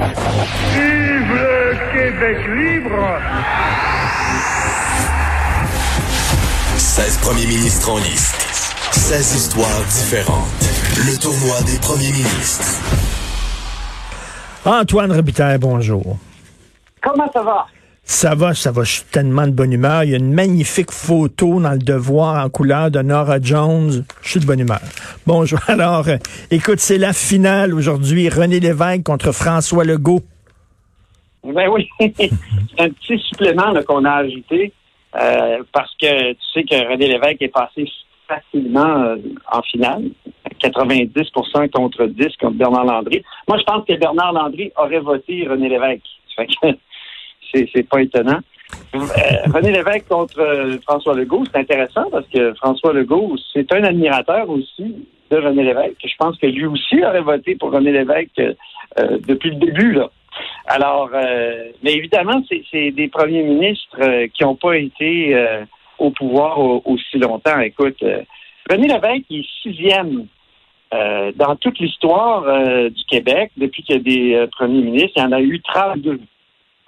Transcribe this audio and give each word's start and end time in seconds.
Vive 0.00 1.34
le 1.34 1.76
Québec 1.92 2.38
libre 2.56 3.20
16 6.78 7.18
premiers 7.18 7.46
ministres 7.46 7.90
en 7.90 7.98
liste. 7.98 8.34
16 8.92 9.34
histoires 9.34 9.84
différentes. 9.90 10.46
Le 11.06 11.18
tournoi 11.20 11.60
des 11.66 11.78
premiers 11.80 12.12
ministres. 12.12 12.80
Antoine 14.64 15.12
Robitaille, 15.12 15.58
bonjour. 15.58 16.16
Comment 17.02 17.30
ça 17.30 17.42
va? 17.42 17.66
Ça 18.12 18.34
va, 18.34 18.54
ça 18.54 18.72
va, 18.72 18.82
je 18.82 18.94
suis 18.94 19.04
tellement 19.04 19.46
de 19.46 19.52
bonne 19.52 19.72
humeur. 19.72 20.02
Il 20.02 20.10
y 20.10 20.14
a 20.14 20.16
une 20.16 20.34
magnifique 20.34 20.90
photo 20.90 21.60
dans 21.60 21.70
le 21.70 21.78
devoir 21.78 22.44
en 22.44 22.50
couleur 22.50 22.90
de 22.90 23.00
Nora 23.02 23.40
Jones. 23.40 24.04
Je 24.20 24.28
suis 24.28 24.40
de 24.40 24.46
bonne 24.46 24.58
humeur. 24.58 24.80
Bonjour. 25.28 25.60
Alors, 25.68 26.08
euh, 26.08 26.16
écoute, 26.50 26.80
c'est 26.80 26.98
la 26.98 27.12
finale 27.12 27.72
aujourd'hui. 27.72 28.28
René 28.28 28.58
Lévesque 28.58 29.04
contre 29.04 29.30
François 29.30 29.84
Legault. 29.84 30.22
Ben 31.44 31.68
oui, 31.68 31.88
c'est 32.00 32.32
un 32.80 32.90
petit 32.90 33.16
supplément 33.28 33.72
qu'on 33.86 34.04
a 34.04 34.14
ajouté 34.14 34.72
euh, 35.14 35.62
parce 35.72 35.94
que 35.94 36.32
tu 36.32 36.44
sais 36.52 36.64
que 36.64 36.90
René 36.90 37.06
Lévesque 37.06 37.42
est 37.42 37.54
passé 37.54 37.88
facilement 38.26 39.04
euh, 39.04 39.16
en 39.52 39.62
finale, 39.62 40.10
90% 40.60 41.70
contre 41.70 42.06
10 42.06 42.26
comme 42.40 42.54
Bernard 42.54 42.86
Landry. 42.86 43.22
Moi, 43.46 43.58
je 43.58 43.62
pense 43.62 43.86
que 43.86 43.96
Bernard 43.96 44.32
Landry 44.32 44.72
aurait 44.76 44.98
voté 44.98 45.46
René 45.48 45.68
Lévesque. 45.68 46.02
c'est, 47.52 47.88
pas 47.88 48.02
étonnant. 48.02 48.40
Euh, 48.94 48.98
René 49.54 49.72
Lévesque 49.72 50.08
contre 50.08 50.40
euh, 50.40 50.78
François 50.82 51.14
Legault, 51.14 51.44
c'est 51.46 51.60
intéressant 51.60 52.08
parce 52.10 52.26
que 52.28 52.54
François 52.54 52.92
Legault, 52.92 53.36
c'est 53.52 53.72
un 53.72 53.84
admirateur 53.84 54.48
aussi 54.50 55.06
de 55.30 55.36
René 55.36 55.62
Lévesque. 55.64 56.04
Je 56.04 56.16
pense 56.18 56.36
que 56.38 56.46
lui 56.46 56.66
aussi 56.66 57.04
aurait 57.04 57.20
voté 57.20 57.54
pour 57.54 57.70
René 57.70 57.92
Lévesque 57.92 58.40
euh, 58.40 59.18
depuis 59.26 59.50
le 59.50 59.56
début. 59.56 59.92
Là. 59.92 60.10
Alors, 60.66 61.10
mais 61.82 61.92
évidemment, 61.92 62.42
c'est, 62.48 62.90
des 62.92 63.08
premiers 63.08 63.42
ministres 63.42 64.26
qui 64.28 64.44
n'ont 64.44 64.54
pas 64.54 64.76
été 64.76 65.36
au 65.98 66.10
pouvoir 66.10 66.58
au- 66.60 66.80
aussi 66.84 67.18
longtemps. 67.18 67.58
Écoute, 67.60 68.02
René 68.70 68.88
Lévesque 68.88 69.30
est 69.30 69.46
sixième 69.62 70.26
dans 70.92 71.56
toute 71.56 71.78
l'histoire 71.80 72.44
du 72.90 73.04
Québec 73.08 73.50
depuis 73.56 73.82
qu'il 73.82 73.96
y 73.96 73.98
a 73.98 74.02
des 74.02 74.46
premiers 74.52 74.82
ministres. 74.82 75.12
Il 75.16 75.22
y 75.22 75.26
en 75.26 75.32
a 75.32 75.40
eu 75.40 75.60
32 75.60 76.20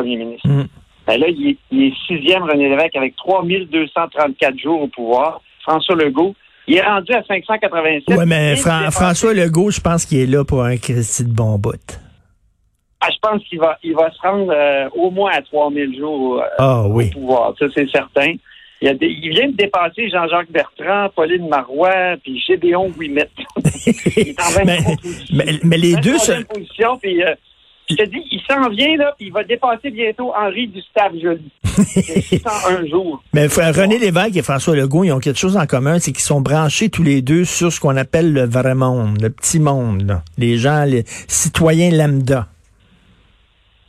premiers 0.00 0.16
ministres. 0.16 0.48
Mm. 0.48 0.66
Ben 1.06 1.20
là, 1.20 1.26
il 1.28 1.48
est, 1.50 1.56
il 1.70 1.82
est 1.84 1.92
sixième 2.06 2.42
René 2.42 2.68
Lévesque 2.68 2.96
avec 2.96 3.16
3234 3.16 4.58
jours 4.58 4.82
au 4.82 4.88
pouvoir. 4.88 5.40
François 5.62 5.96
Legault, 5.96 6.34
il 6.66 6.76
est 6.76 6.82
rendu 6.82 7.12
à 7.12 7.22
587. 7.24 8.16
Ouais, 8.16 8.26
mais 8.26 8.56
François 8.56 9.32
Legault, 9.34 9.70
je 9.70 9.80
pense 9.80 10.04
qu'il 10.04 10.18
est 10.18 10.26
là 10.26 10.44
pour 10.44 10.62
un 10.64 10.76
Christy 10.76 11.24
de 11.24 11.32
bon 11.32 11.58
bout. 11.58 12.00
Ah, 13.00 13.08
je 13.12 13.16
pense 13.22 13.42
qu'il 13.44 13.58
va, 13.60 13.78
il 13.84 13.94
va 13.94 14.10
se 14.10 14.20
rendre 14.20 14.52
euh, 14.52 14.88
au 14.96 15.10
moins 15.10 15.30
à 15.32 15.40
3000 15.40 15.96
jours 15.98 16.40
euh, 16.40 16.46
Ah 16.58 16.82
oui. 16.88 17.06
au 17.14 17.20
pouvoir. 17.20 17.54
Ça, 17.58 17.66
c'est 17.74 17.88
certain. 17.90 18.32
Il, 18.80 18.86
y 18.86 18.88
a 18.88 18.94
des- 18.94 19.06
il 19.06 19.30
vient 19.30 19.48
de 19.48 19.56
dépasser 19.56 20.08
Jean-Jacques 20.10 20.50
Bertrand, 20.50 21.08
Pauline 21.14 21.48
Marois, 21.48 22.16
puis 22.22 22.40
Gédéon 22.46 22.92
Ouimet. 22.98 23.28
il 23.86 24.28
est 24.28 24.40
en 24.40 24.50
23 24.50 24.64
mais, 24.64 24.78
position. 25.00 25.36
mais, 25.36 25.44
mais 25.64 25.76
les 25.78 25.94
deux, 25.96 26.16
23e 26.16 26.18
se- 26.18 26.42
position, 26.46 26.98
puis 26.98 27.22
euh, 27.22 27.34
je 27.90 27.96
te 27.96 28.04
dis, 28.04 28.22
il 28.30 28.40
s'en 28.48 28.68
vient, 28.70 28.96
là, 28.96 29.14
puis 29.16 29.26
il 29.28 29.32
va 29.32 29.44
dépasser 29.44 29.90
bientôt 29.90 30.32
Henri 30.34 30.68
Gustave 30.68 31.12
Joly. 31.20 31.50
601 31.64 32.86
jours. 32.86 33.22
Mais 33.32 33.46
René 33.46 33.98
Lévesque 33.98 34.36
et 34.36 34.42
François 34.42 34.76
Legault, 34.76 35.04
ils 35.04 35.12
ont 35.12 35.20
quelque 35.20 35.38
chose 35.38 35.56
en 35.56 35.66
commun, 35.66 35.98
c'est 35.98 36.12
qu'ils 36.12 36.20
sont 36.24 36.40
branchés 36.40 36.88
tous 36.90 37.02
les 37.02 37.22
deux 37.22 37.44
sur 37.44 37.72
ce 37.72 37.80
qu'on 37.80 37.96
appelle 37.96 38.32
le 38.32 38.44
vrai 38.46 38.74
monde, 38.74 39.20
le 39.22 39.30
petit 39.30 39.58
monde, 39.60 40.02
là. 40.06 40.22
les 40.36 40.56
gens, 40.58 40.84
les 40.84 41.04
citoyens 41.28 41.90
lambda. 41.90 42.46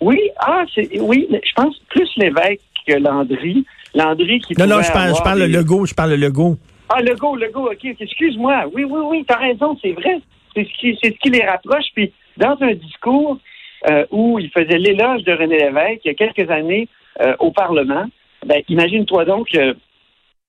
Oui, 0.00 0.18
ah, 0.38 0.64
c'est, 0.74 1.00
oui, 1.00 1.26
mais 1.30 1.40
je 1.44 1.52
pense 1.54 1.74
plus 1.88 2.08
l'évêque 2.16 2.60
que 2.86 2.94
Landry. 2.94 3.64
Landry 3.94 4.40
qui 4.40 4.54
Non, 4.58 4.66
non, 4.66 4.82
je 4.82 4.92
parle, 4.92 5.14
je 5.16 5.22
parle 5.22 5.40
des- 5.40 5.46
le 5.48 5.58
Legault, 5.58 5.86
je 5.86 5.94
parle 5.94 6.10
le 6.10 6.16
Legault. 6.16 6.58
Ah, 6.88 7.00
Legault, 7.00 7.36
Legault, 7.36 7.66
OK, 7.70 7.78
ok, 7.84 7.96
excuse-moi. 8.00 8.64
Oui, 8.74 8.84
oui, 8.84 9.00
oui, 9.08 9.24
t'as 9.26 9.38
raison, 9.38 9.76
c'est 9.80 9.92
vrai. 9.92 10.20
C'est 10.54 10.64
ce 10.64 10.78
qui, 10.80 10.98
c'est 11.02 11.10
ce 11.12 11.18
qui 11.18 11.30
les 11.30 11.44
rapproche. 11.44 11.84
Puis, 11.94 12.12
dans 12.36 12.56
un 12.60 12.74
discours 12.74 13.38
euh, 13.90 14.06
où 14.10 14.38
il 14.38 14.50
faisait 14.50 14.78
l'éloge 14.78 15.22
de 15.24 15.32
René 15.32 15.58
Lévesque 15.58 16.00
il 16.04 16.08
y 16.08 16.10
a 16.10 16.14
quelques 16.14 16.50
années 16.50 16.88
euh, 17.20 17.34
au 17.38 17.50
Parlement, 17.50 18.06
ben, 18.46 18.62
imagine-toi 18.68 19.24
donc 19.24 19.48
que, 19.48 19.72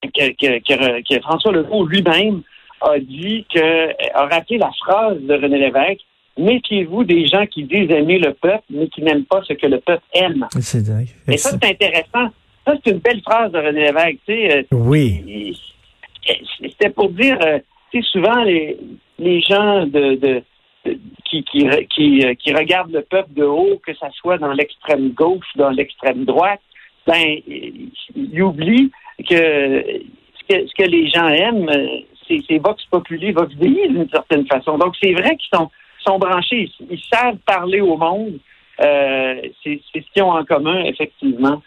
que, 0.04 0.60
que, 0.60 1.02
que- 1.16 1.22
François 1.22 1.52
Legault 1.52 1.86
lui-même 1.86 2.42
a 2.82 3.00
dit 3.00 3.46
que, 3.54 3.90
a 4.14 4.26
rappelé 4.28 4.58
la 4.58 4.72
phrase 4.84 5.20
de 5.22 5.34
René 5.34 5.58
Lévesque, 5.60 6.02
méfiez-vous 6.38 7.04
des 7.04 7.26
gens 7.28 7.46
qui 7.46 7.64
disent 7.64 7.90
aimer 7.92 8.20
le 8.20 8.34
peuple, 8.34 8.64
mais 8.70 8.88
qui 8.90 9.02
n'aiment 9.02 9.26
pas 9.26 9.42
ce 9.48 9.54
que 9.54 9.68
le 9.68 9.80
peuple 9.80 10.04
aime. 10.14 10.46
C'est 10.60 10.84
dingue. 10.84 11.08
Et 11.28 11.38
ça, 11.38 11.52
c'est 11.52 11.70
intéressant. 11.72 12.30
Ça, 12.66 12.74
c'est 12.84 12.92
une 12.92 12.98
belle 13.00 13.22
phrase 13.22 13.52
de 13.52 13.58
René 13.60 13.86
Lévesque. 13.86 14.18
Tu 14.28 14.34
sais, 14.34 14.58
euh, 14.58 14.64
Oui. 14.72 15.56
c'était 16.62 16.90
pour 16.90 17.10
dire, 17.10 17.38
euh, 17.46 17.60
tu 17.92 18.02
sais, 18.02 18.08
souvent 18.12 18.44
les, 18.44 18.78
les 19.20 19.42
gens 19.42 19.86
de, 19.86 20.16
de, 20.16 20.16
de- 20.16 20.44
qui, 21.26 21.44
qui, 21.44 21.68
euh, 21.68 22.34
qui 22.36 22.54
regardent 22.54 22.92
le 22.92 23.02
peuple 23.02 23.34
de 23.34 23.44
haut, 23.44 23.80
que 23.86 23.94
ça 23.96 24.10
soit 24.12 24.38
dans 24.38 24.54
l'extrême 24.54 25.10
gauche, 25.10 25.48
dans 25.56 25.70
l'extrême 25.70 26.26
droite, 26.26 26.62
ben, 27.08 27.38
ils 27.48 28.42
oublient 28.42 28.92
que 29.28 29.34
ce 29.34 30.44
que, 30.48 30.68
ce 30.68 30.74
que 30.76 30.90
les 30.90 31.08
gens 31.10 31.28
aiment, 31.28 31.70
c'est 32.28 32.58
Vox 32.58 32.84
Populi, 32.86 33.32
Vox 33.32 33.54
Dei, 33.56 33.88
d'une 33.88 34.10
certaine 34.10 34.46
façon. 34.48 34.78
Donc, 34.78 34.96
c'est 35.02 35.14
vrai 35.14 35.36
qu'ils 35.38 35.58
sont, 35.58 35.70
sont 36.06 36.18
branchés, 36.18 36.70
ils, 36.90 37.02
savent 37.12 37.38
parler 37.46 37.82
au 37.82 37.98
monde. 37.98 38.40
Euh, 38.82 39.42
c'est 39.64 39.80
ce 39.94 40.00
qu'ils 40.12 40.24
ont 40.24 40.32
en 40.32 40.44
commun, 40.44 40.84
effectivement, 40.84 41.62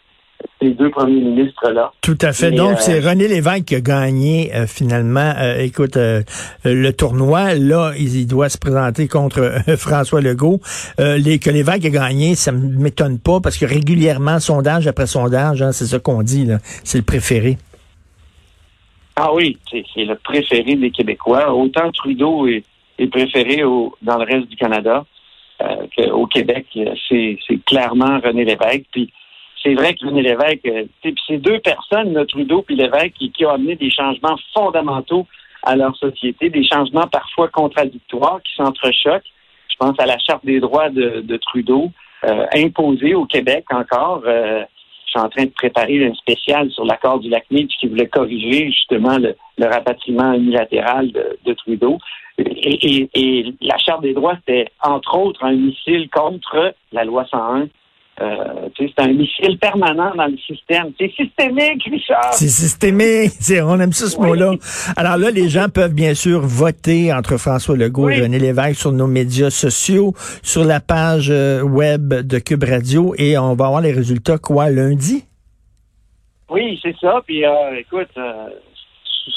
ces 0.60 0.70
deux 0.70 0.90
premiers 0.90 1.20
ministres-là. 1.20 1.92
Tout 2.00 2.18
à 2.20 2.32
fait. 2.32 2.50
Mais, 2.50 2.56
Donc, 2.56 2.72
euh, 2.72 2.80
c'est 2.80 3.00
René 3.00 3.28
Lévesque 3.28 3.66
qui 3.66 3.74
a 3.76 3.80
gagné 3.80 4.54
euh, 4.54 4.66
finalement, 4.66 5.32
euh, 5.38 5.58
écoute, 5.60 5.96
euh, 5.96 6.22
le 6.64 6.90
tournoi. 6.90 7.54
Là, 7.54 7.92
il, 7.96 8.16
il 8.16 8.26
doit 8.26 8.48
se 8.48 8.58
présenter 8.58 9.08
contre 9.08 9.40
euh, 9.40 9.76
François 9.76 10.20
Legault. 10.20 10.60
Euh, 11.00 11.16
les, 11.18 11.38
que 11.38 11.50
Lévesque 11.50 11.84
a 11.84 11.90
gagné, 11.90 12.34
ça 12.34 12.52
ne 12.52 12.58
m'étonne 12.58 13.18
pas 13.18 13.40
parce 13.40 13.56
que 13.56 13.66
régulièrement, 13.66 14.40
sondage 14.40 14.86
après 14.86 15.06
sondage, 15.06 15.62
hein, 15.62 15.72
c'est 15.72 15.86
ça 15.86 15.98
qu'on 15.98 16.22
dit, 16.22 16.44
là, 16.44 16.58
c'est 16.62 16.98
le 16.98 17.04
préféré. 17.04 17.56
Ah 19.16 19.32
oui, 19.34 19.58
c'est 19.70 19.84
c'est 19.94 20.04
le 20.04 20.14
préféré 20.14 20.76
des 20.76 20.90
Québécois. 20.90 21.52
Autant 21.52 21.90
Trudeau 21.90 22.46
est, 22.46 22.62
est 22.98 23.08
préféré 23.08 23.64
au, 23.64 23.96
dans 24.00 24.16
le 24.16 24.24
reste 24.24 24.48
du 24.48 24.56
Canada 24.56 25.04
euh, 25.60 25.86
qu'au 25.96 26.26
Québec. 26.26 26.66
C'est 27.08 27.36
c'est 27.46 27.64
clairement 27.64 28.20
René 28.20 28.44
Lévesque. 28.44 28.86
Puis 28.92 29.12
c'est 29.62 29.74
vrai 29.74 29.94
que 29.94 30.06
René 30.06 30.22
Lévesque, 30.22 30.66
euh, 30.66 30.84
puis 31.02 31.14
c'est 31.26 31.38
deux 31.38 31.58
personnes, 31.60 32.12
là, 32.12 32.24
Trudeau 32.24 32.62
puis 32.62 32.76
Lévesque, 32.76 33.14
qui, 33.14 33.44
ont 33.44 33.50
amené 33.50 33.76
des 33.76 33.90
changements 33.90 34.36
fondamentaux 34.54 35.26
à 35.62 35.74
leur 35.76 35.96
société, 35.96 36.50
des 36.50 36.64
changements 36.64 37.06
parfois 37.06 37.48
contradictoires 37.48 38.40
qui 38.44 38.54
s'entrechoquent. 38.54 39.30
Je 39.68 39.76
pense 39.78 39.98
à 39.98 40.06
la 40.06 40.18
Charte 40.18 40.44
des 40.44 40.60
droits 40.60 40.90
de, 40.90 41.20
de 41.20 41.36
Trudeau, 41.36 41.90
euh, 42.24 42.46
imposée 42.54 43.14
au 43.14 43.26
Québec 43.26 43.64
encore. 43.70 44.22
Euh, 44.26 44.62
je 45.06 45.10
suis 45.10 45.20
en 45.20 45.28
train 45.28 45.44
de 45.44 45.50
préparer 45.50 46.04
un 46.04 46.14
spécial 46.14 46.70
sur 46.70 46.84
l'accord 46.84 47.18
du 47.18 47.30
lac 47.30 47.46
qui 47.48 47.86
voulait 47.86 48.08
corriger 48.08 48.66
justement 48.66 49.18
le, 49.18 49.34
le 49.56 49.66
rapatriement 49.66 50.34
unilatéral 50.34 51.10
de, 51.12 51.38
de 51.44 51.52
Trudeau. 51.54 51.98
Et 52.38 53.54
la 53.60 53.78
Charte 53.78 54.02
des 54.02 54.12
droits, 54.12 54.36
c'était 54.36 54.68
entre 54.82 55.16
autres 55.16 55.44
un 55.44 55.54
missile 55.54 56.08
contre 56.10 56.74
la 56.92 57.04
loi 57.04 57.24
101. 57.30 57.68
Euh, 58.20 58.68
c'est 58.76 58.98
un 58.98 59.12
missile 59.12 59.58
permanent 59.60 60.12
dans 60.16 60.26
le 60.26 60.36
système. 60.38 60.92
C'est 60.98 61.12
systémique, 61.12 61.84
Richard. 61.84 62.32
C'est 62.34 62.48
systémique. 62.48 63.32
On 63.62 63.78
aime 63.78 63.92
ça, 63.92 64.08
ce 64.08 64.18
Oui. 64.18 64.28
mot-là. 64.28 64.52
Alors 64.96 65.16
là, 65.18 65.30
les 65.30 65.48
gens 65.48 65.68
peuvent 65.72 65.94
bien 65.94 66.14
sûr 66.14 66.40
voter 66.40 67.12
entre 67.12 67.36
François 67.36 67.76
Legault 67.76 68.08
et. 68.10 68.20
René 68.22 68.38
Lévesque 68.40 68.80
sur 68.80 68.92
nos 68.92 69.06
médias 69.06 69.50
sociaux, 69.50 70.14
sur 70.42 70.64
la 70.64 70.80
page 70.80 71.28
euh, 71.30 71.62
web 71.62 72.12
de 72.12 72.38
Cube 72.40 72.64
Radio 72.64 73.14
et 73.18 73.38
on 73.38 73.54
va 73.54 73.66
avoir 73.66 73.80
les 73.82 73.92
résultats 73.92 74.38
quoi 74.38 74.68
lundi? 74.70 75.24
Oui, 76.50 76.78
c'est 76.82 76.96
ça. 77.00 77.20
Puis, 77.26 77.44
euh, 77.44 77.78
écoute, 77.78 78.08
euh, 78.16 78.48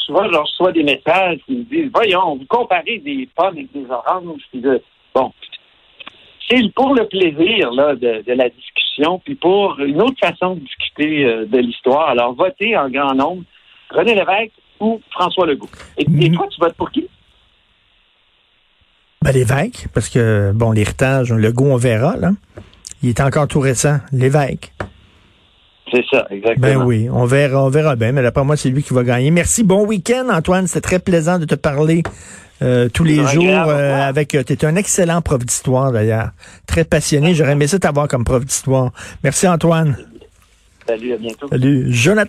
souvent, 0.05 0.23
je 0.31 0.37
reçois 0.37 0.71
des 0.71 0.83
messages 0.83 1.39
qui 1.45 1.57
me 1.57 1.63
disent, 1.65 1.91
voyons, 1.93 2.37
vous 2.37 2.45
comparez 2.47 2.99
des 2.99 3.27
pommes 3.35 3.47
avec 3.57 3.71
des 3.73 3.85
oranges. 3.89 4.41
Puis 4.51 4.61
de, 4.61 4.81
bon, 5.13 5.31
pour 6.75 6.93
le 6.95 7.07
plaisir 7.07 7.71
là, 7.71 7.95
de, 7.95 8.23
de 8.25 8.33
la 8.33 8.49
discussion, 8.49 9.19
puis 9.23 9.35
pour 9.35 9.79
une 9.79 10.01
autre 10.01 10.17
façon 10.19 10.55
de 10.55 10.59
discuter 10.61 11.25
euh, 11.25 11.45
de 11.45 11.57
l'histoire. 11.59 12.09
Alors, 12.09 12.33
votez 12.33 12.75
en 12.77 12.89
grand 12.89 13.13
nombre 13.13 13.43
René 13.89 14.15
Lévesque 14.15 14.51
ou 14.79 15.01
François 15.11 15.45
Legault. 15.45 15.69
Et, 15.97 16.03
et 16.03 16.29
Mhm. 16.29 16.35
toi, 16.35 16.47
tu 16.49 16.59
votes 16.59 16.75
pour 16.75 16.91
qui? 16.91 17.07
Ben, 19.23 19.31
l'évêque, 19.33 19.85
parce 19.93 20.09
que, 20.09 20.51
bon, 20.53 20.71
l'héritage, 20.71 21.31
Legault, 21.31 21.65
on 21.71 21.77
verra, 21.77 22.17
là. 22.17 22.31
Il 23.03 23.09
est 23.09 23.21
encore 23.21 23.47
tout 23.47 23.59
récent. 23.59 23.97
L'évêque. 24.11 24.73
C'est 25.93 26.03
ça, 26.11 26.25
exactement. 26.31 26.67
Ben 26.67 26.77
oui, 26.77 27.07
on 27.11 27.25
verra, 27.25 27.63
on 27.65 27.69
verra 27.69 27.95
bien, 27.95 28.13
mais 28.13 28.21
d'après 28.23 28.43
moi, 28.45 28.55
c'est 28.55 28.69
lui 28.69 28.81
qui 28.81 28.93
va 28.93 29.03
gagner. 29.03 29.29
Merci, 29.29 29.63
bon 29.63 29.85
week-end, 29.85 30.27
Antoine. 30.31 30.65
C'était 30.67 30.81
très 30.81 30.99
plaisant 30.99 31.37
de 31.37 31.45
te 31.45 31.55
parler 31.55 32.01
euh, 32.61 32.89
tous 32.89 33.03
les 33.03 33.25
jours 33.27 33.65
euh, 33.67 34.01
avec... 34.01 34.29
Tu 34.29 34.53
es 34.53 34.65
un 34.65 34.75
excellent 34.75 35.21
prof 35.21 35.45
d'histoire, 35.45 35.91
d'ailleurs. 35.91 36.31
Très 36.67 36.83
passionné. 36.83 37.33
J'aurais 37.33 37.53
aimé 37.53 37.67
ça 37.67 37.79
t'avoir 37.79 38.07
comme 38.07 38.23
prof 38.23 38.45
d'histoire. 38.45 38.91
Merci, 39.23 39.47
Antoine. 39.47 39.97
Salut, 40.87 41.13
à 41.13 41.17
bientôt. 41.17 41.47
Salut. 41.47 41.85
Jonathan 41.89 42.19